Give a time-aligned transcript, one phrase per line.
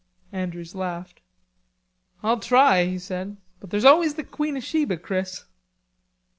[0.31, 1.21] Andrews laughed.
[2.23, 3.37] "I'll try," he said.
[3.59, 5.45] "But there's always the Queen of Sheba, Chris."